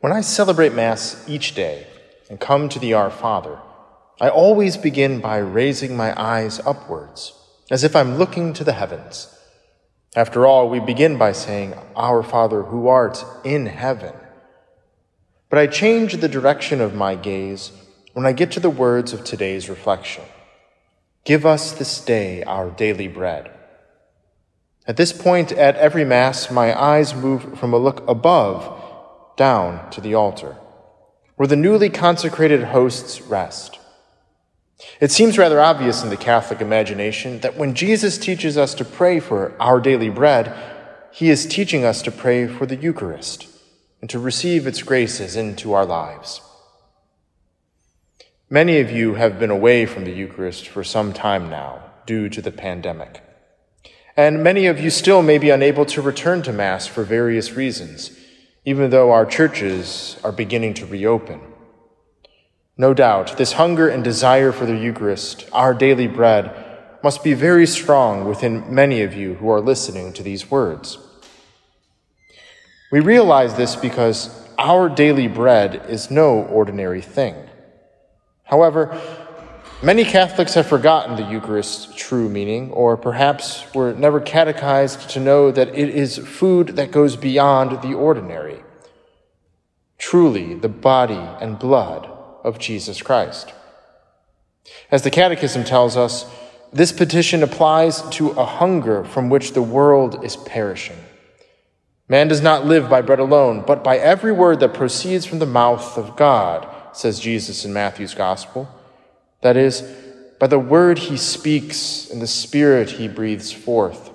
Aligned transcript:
When 0.00 0.12
I 0.12 0.22
celebrate 0.22 0.72
Mass 0.72 1.22
each 1.28 1.54
day 1.54 1.86
and 2.30 2.40
come 2.40 2.70
to 2.70 2.78
the 2.78 2.94
Our 2.94 3.10
Father, 3.10 3.58
I 4.18 4.30
always 4.30 4.78
begin 4.78 5.20
by 5.20 5.36
raising 5.36 5.94
my 5.94 6.18
eyes 6.18 6.58
upwards, 6.60 7.34
as 7.70 7.84
if 7.84 7.94
I'm 7.94 8.16
looking 8.16 8.54
to 8.54 8.64
the 8.64 8.72
heavens. 8.72 9.38
After 10.16 10.46
all, 10.46 10.70
we 10.70 10.80
begin 10.80 11.18
by 11.18 11.32
saying, 11.32 11.74
Our 11.96 12.22
Father 12.22 12.62
who 12.62 12.88
art 12.88 13.22
in 13.44 13.66
heaven. 13.66 14.14
But 15.50 15.58
I 15.58 15.66
change 15.66 16.14
the 16.16 16.28
direction 16.28 16.80
of 16.80 16.94
my 16.94 17.14
gaze 17.14 17.70
when 18.14 18.24
I 18.24 18.32
get 18.32 18.50
to 18.52 18.60
the 18.60 18.70
words 18.70 19.12
of 19.12 19.22
today's 19.22 19.68
reflection 19.68 20.24
Give 21.26 21.44
us 21.44 21.72
this 21.72 22.02
day 22.02 22.42
our 22.44 22.70
daily 22.70 23.06
bread. 23.06 23.50
At 24.86 24.96
this 24.96 25.12
point, 25.12 25.52
at 25.52 25.76
every 25.76 26.06
Mass, 26.06 26.50
my 26.50 26.72
eyes 26.74 27.14
move 27.14 27.58
from 27.58 27.74
a 27.74 27.78
look 27.78 28.02
above 28.08 28.79
down 29.40 29.90
to 29.90 30.02
the 30.02 30.12
altar, 30.12 30.54
where 31.36 31.46
the 31.46 31.56
newly 31.56 31.88
consecrated 31.88 32.62
hosts 32.62 33.22
rest. 33.22 33.78
It 35.00 35.10
seems 35.10 35.38
rather 35.38 35.62
obvious 35.62 36.02
in 36.02 36.10
the 36.10 36.18
Catholic 36.18 36.60
imagination 36.60 37.40
that 37.40 37.56
when 37.56 37.74
Jesus 37.74 38.18
teaches 38.18 38.58
us 38.58 38.74
to 38.74 38.84
pray 38.84 39.18
for 39.18 39.54
our 39.58 39.80
daily 39.80 40.10
bread, 40.10 40.54
he 41.10 41.30
is 41.30 41.46
teaching 41.46 41.86
us 41.86 42.02
to 42.02 42.10
pray 42.10 42.48
for 42.48 42.66
the 42.66 42.76
Eucharist 42.76 43.48
and 44.02 44.10
to 44.10 44.18
receive 44.18 44.66
its 44.66 44.82
graces 44.82 45.36
into 45.36 45.72
our 45.72 45.86
lives. 45.86 46.42
Many 48.50 48.78
of 48.78 48.90
you 48.90 49.14
have 49.14 49.38
been 49.38 49.50
away 49.50 49.86
from 49.86 50.04
the 50.04 50.12
Eucharist 50.12 50.68
for 50.68 50.84
some 50.84 51.14
time 51.14 51.48
now 51.48 51.82
due 52.04 52.28
to 52.28 52.42
the 52.42 52.52
pandemic. 52.52 53.22
And 54.18 54.44
many 54.44 54.66
of 54.66 54.78
you 54.78 54.90
still 54.90 55.22
may 55.22 55.38
be 55.38 55.48
unable 55.48 55.86
to 55.86 56.02
return 56.02 56.42
to 56.42 56.52
Mass 56.52 56.86
for 56.86 57.04
various 57.04 57.52
reasons 57.52 58.19
even 58.64 58.90
though 58.90 59.10
our 59.10 59.26
churches 59.26 60.18
are 60.22 60.32
beginning 60.32 60.74
to 60.74 60.86
reopen. 60.86 61.40
No 62.76 62.94
doubt, 62.94 63.36
this 63.36 63.52
hunger 63.52 63.88
and 63.88 64.02
desire 64.02 64.52
for 64.52 64.66
the 64.66 64.76
Eucharist, 64.76 65.48
our 65.52 65.74
daily 65.74 66.06
bread, 66.06 66.54
must 67.02 67.24
be 67.24 67.34
very 67.34 67.66
strong 67.66 68.26
within 68.26 68.74
many 68.74 69.02
of 69.02 69.14
you 69.14 69.34
who 69.34 69.50
are 69.50 69.60
listening 69.60 70.12
to 70.12 70.22
these 70.22 70.50
words. 70.50 70.98
We 72.92 73.00
realize 73.00 73.54
this 73.54 73.76
because 73.76 74.48
our 74.58 74.88
daily 74.88 75.28
bread 75.28 75.86
is 75.88 76.10
no 76.10 76.42
ordinary 76.42 77.00
thing. 77.00 77.34
However, 78.44 79.00
many 79.82 80.04
Catholics 80.04 80.54
have 80.54 80.66
forgotten 80.66 81.16
the 81.16 81.30
Eucharist's 81.30 81.94
true 81.94 82.28
meaning, 82.28 82.70
or 82.70 82.96
perhaps 82.96 83.64
were 83.74 83.92
never 83.92 84.20
catechized 84.20 85.10
to 85.10 85.20
know 85.20 85.50
that 85.50 85.68
it 85.68 85.88
is 85.88 86.18
food 86.18 86.68
that 86.76 86.90
goes 86.90 87.16
beyond 87.16 87.82
the 87.82 87.94
ordinary 87.94 88.62
truly 90.00 90.54
the 90.54 90.68
body 90.68 91.14
and 91.14 91.58
blood 91.58 92.10
of 92.42 92.58
Jesus 92.58 93.00
Christ. 93.02 93.52
As 94.90 95.02
the 95.02 95.10
Catechism 95.10 95.62
tells 95.62 95.96
us, 95.96 96.24
this 96.72 96.90
petition 96.90 97.42
applies 97.42 98.02
to 98.10 98.30
a 98.30 98.44
hunger 98.44 99.04
from 99.04 99.28
which 99.28 99.52
the 99.52 99.62
world 99.62 100.24
is 100.24 100.36
perishing. 100.36 100.96
Man 102.08 102.28
does 102.28 102.40
not 102.40 102.66
live 102.66 102.88
by 102.88 103.02
bread 103.02 103.20
alone, 103.20 103.62
but 103.66 103.84
by 103.84 103.98
every 103.98 104.32
word 104.32 104.58
that 104.60 104.74
proceeds 104.74 105.26
from 105.26 105.38
the 105.38 105.46
mouth 105.46 105.96
of 105.96 106.16
God, 106.16 106.66
says 106.92 107.20
Jesus 107.20 107.64
in 107.64 107.72
Matthew's 107.72 108.14
Gospel. 108.14 108.68
That 109.42 109.56
is, 109.56 109.82
by 110.38 110.46
the 110.46 110.58
word 110.58 110.98
he 110.98 111.16
speaks 111.16 112.08
and 112.10 112.20
the 112.20 112.26
spirit 112.26 112.90
he 112.90 113.08
breathes 113.08 113.52
forth. 113.52 114.10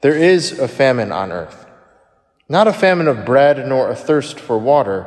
There 0.00 0.16
is 0.16 0.58
a 0.58 0.68
famine 0.68 1.12
on 1.12 1.30
earth 1.32 1.66
not 2.50 2.66
a 2.66 2.72
famine 2.72 3.06
of 3.06 3.24
bread 3.24 3.64
nor 3.68 3.88
a 3.88 3.94
thirst 3.94 4.40
for 4.40 4.58
water, 4.58 5.06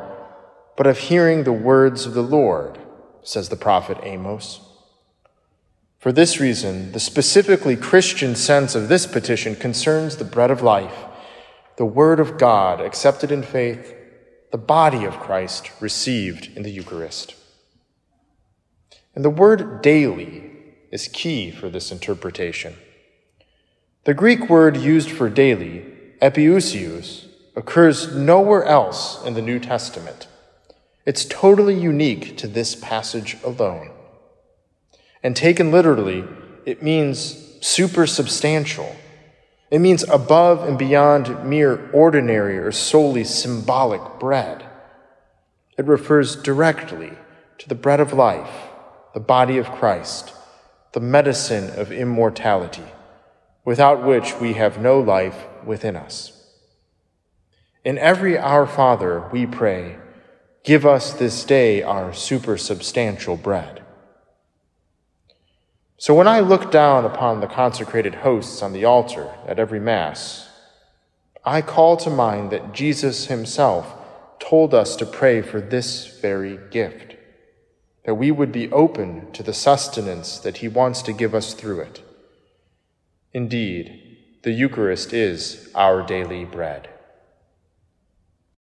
but 0.78 0.88
of 0.88 0.98
hearing 0.98 1.44
the 1.44 1.52
words 1.52 2.06
of 2.06 2.14
the 2.14 2.24
Lord, 2.24 2.80
says 3.22 3.50
the 3.50 3.58
prophet 3.58 3.98
Amos. 4.02 4.62
For 6.00 6.14
this 6.14 6.40
reason, 6.40 6.94
the 6.94 7.02
specifically 7.02 7.76
Christian 7.76 8.38
sense 8.38 8.76
of 8.76 8.88
this 8.88 9.06
petition 9.06 9.58
concerns 9.58 10.16
the 10.16 10.24
bread 10.24 10.52
of 10.52 10.62
life, 10.62 11.04
the 11.76 11.86
Word 11.86 12.22
of 12.22 12.38
God 12.38 12.80
accepted 12.80 13.30
in 13.30 13.44
faith, 13.44 13.94
the 14.54 14.58
body 14.58 15.04
of 15.04 15.20
Christ 15.20 15.70
received 15.82 16.50
in 16.56 16.64
the 16.64 16.72
Eucharist. 16.72 17.36
And 19.16 19.24
the 19.24 19.30
word 19.30 19.82
daily 19.82 20.52
is 20.92 21.08
key 21.08 21.52
for 21.52 21.70
this 21.70 21.92
interpretation. 21.92 22.76
The 24.06 24.14
Greek 24.14 24.50
word 24.50 24.76
used 24.76 25.12
for 25.12 25.30
daily, 25.30 25.86
epiousios, 26.22 27.28
occurs 27.56 28.16
nowhere 28.16 28.66
else 28.66 29.24
in 29.24 29.34
the 29.34 29.42
New 29.42 29.60
Testament. 29.60 30.28
It's 31.06 31.26
totally 31.26 31.80
unique 31.80 32.38
to 32.38 32.48
this 32.48 32.76
passage 32.76 33.38
alone. 33.44 33.92
And 35.22 35.36
taken 35.36 35.72
literally, 35.72 36.26
it 36.66 36.82
means 36.82 37.36
supersubstantial. 37.60 38.96
It 39.70 39.80
means 39.80 40.04
above 40.04 40.68
and 40.68 40.78
beyond 40.78 41.46
mere 41.46 41.90
ordinary 41.92 42.58
or 42.58 42.72
solely 42.72 43.24
symbolic 43.24 44.20
bread. 44.20 44.64
It 45.78 45.86
refers 45.86 46.36
directly 46.36 47.14
to 47.58 47.70
the 47.70 47.76
bread 47.76 48.00
of 48.00 48.14
life, 48.14 48.70
the 49.14 49.20
body 49.20 49.58
of 49.58 49.72
Christ, 49.72 50.34
the 50.94 51.00
medicine 51.00 51.70
of 51.80 51.92
immortality, 51.92 52.86
without 53.66 54.04
which 54.04 54.40
we 54.40 54.54
have 54.54 54.82
no 54.82 55.00
life 55.00 55.46
within 55.66 55.96
us. 55.96 56.32
In 57.84 57.98
every 57.98 58.38
Our 58.38 58.66
Father, 58.66 59.30
we 59.32 59.46
pray, 59.46 59.98
Give 60.64 60.86
us 60.86 61.12
this 61.12 61.44
day 61.44 61.84
our 61.84 62.12
supersubstantial 62.12 63.42
bread. 63.42 63.84
So 65.98 66.14
when 66.14 66.28
I 66.28 66.40
look 66.40 66.72
down 66.72 67.04
upon 67.04 67.42
the 67.42 67.48
consecrated 67.48 68.16
hosts 68.16 68.62
on 68.62 68.72
the 68.72 68.86
altar 68.86 69.30
at 69.46 69.60
every 69.60 69.82
Mass, 69.82 70.50
I 71.44 71.62
call 71.62 71.98
to 71.98 72.10
mind 72.10 72.52
that 72.52 72.74
Jesus 72.74 73.26
himself 73.28 73.94
told 74.40 74.74
us 74.74 74.96
to 74.98 75.06
pray 75.06 75.42
for 75.42 75.60
this 75.60 76.20
very 76.22 76.58
gift, 76.72 77.16
that 78.06 78.16
we 78.16 78.32
would 78.32 78.52
be 78.52 78.72
open 78.72 79.32
to 79.32 79.44
the 79.44 79.54
sustenance 79.54 80.38
that 80.40 80.58
he 80.58 80.68
wants 80.68 81.02
to 81.02 81.14
give 81.14 81.34
us 81.34 81.54
through 81.54 81.82
it. 81.82 82.02
Indeed, 83.34 84.18
the 84.44 84.52
Eucharist 84.52 85.14
is 85.14 85.72
our 85.74 86.06
daily 86.06 86.46
bread. 86.46 86.90